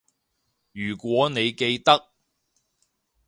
[0.71, 2.09] 如果你記得